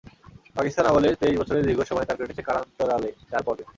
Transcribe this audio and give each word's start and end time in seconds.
পাকিস্তান 0.55 0.85
আমলের 0.85 1.13
তেইশ 1.15 1.35
বছরের 1.37 1.65
দীর্ঘ 1.67 1.81
সময় 1.83 2.05
তাঁর 2.05 2.17
কেটেছে 2.19 2.43
কারান্তরালে, 2.43 3.09
চার 3.31 3.41
পর্বে। 3.43 3.63